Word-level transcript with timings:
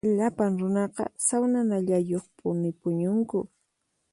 Llapan 0.15 0.51
runaqa 0.61 1.03
sawnanallayuqpuni 1.27 2.69
puñunku. 2.81 3.39